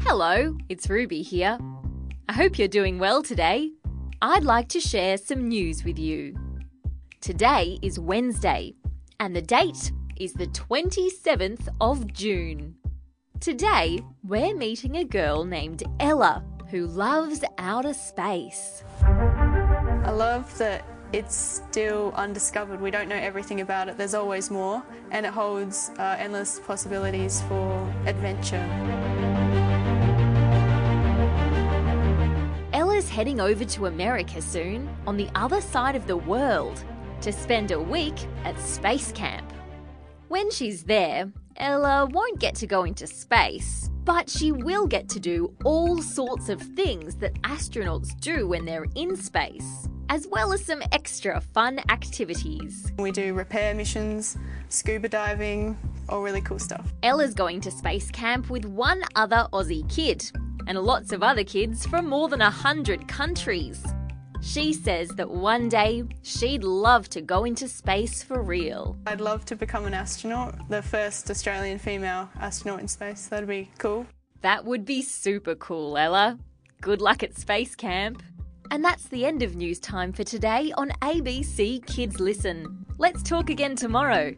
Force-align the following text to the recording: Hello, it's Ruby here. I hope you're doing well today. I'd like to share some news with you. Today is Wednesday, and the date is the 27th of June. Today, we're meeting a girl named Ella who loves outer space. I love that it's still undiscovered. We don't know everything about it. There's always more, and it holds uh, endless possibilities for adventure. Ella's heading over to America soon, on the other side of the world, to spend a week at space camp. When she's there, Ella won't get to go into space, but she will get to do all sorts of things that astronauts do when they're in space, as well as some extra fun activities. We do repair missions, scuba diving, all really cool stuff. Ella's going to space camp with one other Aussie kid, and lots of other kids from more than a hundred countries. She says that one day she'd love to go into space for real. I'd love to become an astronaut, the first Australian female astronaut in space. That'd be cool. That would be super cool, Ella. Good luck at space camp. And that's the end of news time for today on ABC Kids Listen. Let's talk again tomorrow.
Hello, 0.00 0.56
it's 0.68 0.88
Ruby 0.88 1.22
here. 1.22 1.58
I 2.28 2.32
hope 2.32 2.58
you're 2.58 2.68
doing 2.68 2.98
well 2.98 3.22
today. 3.22 3.72
I'd 4.22 4.44
like 4.44 4.68
to 4.68 4.80
share 4.80 5.16
some 5.16 5.48
news 5.48 5.84
with 5.84 5.98
you. 5.98 6.34
Today 7.20 7.78
is 7.82 7.98
Wednesday, 7.98 8.74
and 9.18 9.34
the 9.34 9.42
date 9.42 9.90
is 10.16 10.34
the 10.34 10.46
27th 10.48 11.68
of 11.80 12.12
June. 12.12 12.76
Today, 13.40 14.00
we're 14.22 14.54
meeting 14.54 14.96
a 14.96 15.04
girl 15.04 15.44
named 15.44 15.82
Ella 15.98 16.44
who 16.70 16.86
loves 16.86 17.44
outer 17.58 17.94
space. 17.94 18.84
I 19.02 20.10
love 20.10 20.56
that 20.58 20.84
it's 21.12 21.34
still 21.34 22.12
undiscovered. 22.16 22.80
We 22.80 22.90
don't 22.90 23.08
know 23.08 23.16
everything 23.16 23.60
about 23.60 23.88
it. 23.88 23.96
There's 23.96 24.14
always 24.14 24.50
more, 24.50 24.82
and 25.10 25.24
it 25.24 25.32
holds 25.32 25.90
uh, 25.98 26.16
endless 26.18 26.60
possibilities 26.60 27.42
for 27.42 27.94
adventure. 28.06 28.66
Ella's 32.72 33.08
heading 33.08 33.40
over 33.40 33.64
to 33.64 33.86
America 33.86 34.42
soon, 34.42 34.88
on 35.06 35.16
the 35.16 35.28
other 35.34 35.60
side 35.60 35.96
of 35.96 36.06
the 36.06 36.16
world, 36.16 36.84
to 37.22 37.32
spend 37.32 37.70
a 37.70 37.80
week 37.80 38.26
at 38.44 38.58
space 38.60 39.10
camp. 39.12 39.52
When 40.28 40.50
she's 40.50 40.84
there, 40.84 41.32
Ella 41.56 42.06
won't 42.12 42.38
get 42.38 42.54
to 42.56 42.66
go 42.66 42.84
into 42.84 43.06
space, 43.06 43.90
but 44.04 44.28
she 44.28 44.52
will 44.52 44.86
get 44.86 45.08
to 45.08 45.20
do 45.20 45.52
all 45.64 46.00
sorts 46.02 46.48
of 46.48 46.60
things 46.60 47.16
that 47.16 47.34
astronauts 47.42 48.18
do 48.20 48.46
when 48.46 48.64
they're 48.64 48.86
in 48.94 49.16
space, 49.16 49.88
as 50.08 50.26
well 50.26 50.52
as 50.52 50.64
some 50.64 50.82
extra 50.92 51.40
fun 51.40 51.80
activities. 51.88 52.90
We 52.98 53.12
do 53.12 53.34
repair 53.34 53.74
missions, 53.74 54.36
scuba 54.68 55.08
diving, 55.08 55.76
all 56.08 56.22
really 56.22 56.40
cool 56.40 56.58
stuff. 56.58 56.92
Ella's 57.02 57.34
going 57.34 57.60
to 57.62 57.70
space 57.70 58.10
camp 58.10 58.50
with 58.50 58.64
one 58.64 59.02
other 59.14 59.46
Aussie 59.52 59.88
kid, 59.88 60.30
and 60.66 60.78
lots 60.78 61.12
of 61.12 61.22
other 61.22 61.44
kids 61.44 61.86
from 61.86 62.06
more 62.06 62.28
than 62.28 62.40
a 62.40 62.50
hundred 62.50 63.08
countries. 63.08 63.84
She 64.40 64.72
says 64.72 65.08
that 65.10 65.28
one 65.28 65.68
day 65.68 66.04
she'd 66.22 66.62
love 66.62 67.08
to 67.10 67.20
go 67.20 67.44
into 67.44 67.66
space 67.66 68.22
for 68.22 68.40
real. 68.40 68.96
I'd 69.06 69.20
love 69.20 69.44
to 69.46 69.56
become 69.56 69.84
an 69.86 69.94
astronaut, 69.94 70.68
the 70.68 70.80
first 70.80 71.30
Australian 71.30 71.78
female 71.78 72.30
astronaut 72.38 72.80
in 72.80 72.88
space. 72.88 73.26
That'd 73.26 73.48
be 73.48 73.70
cool. 73.78 74.06
That 74.42 74.64
would 74.64 74.84
be 74.84 75.02
super 75.02 75.56
cool, 75.56 75.98
Ella. 75.98 76.38
Good 76.80 77.00
luck 77.00 77.24
at 77.24 77.36
space 77.36 77.74
camp. 77.74 78.22
And 78.70 78.84
that's 78.84 79.04
the 79.04 79.24
end 79.24 79.42
of 79.42 79.56
news 79.56 79.78
time 79.78 80.12
for 80.12 80.24
today 80.24 80.72
on 80.76 80.90
ABC 81.02 81.84
Kids 81.86 82.20
Listen. 82.20 82.84
Let's 82.98 83.22
talk 83.22 83.50
again 83.50 83.76
tomorrow. 83.76 84.34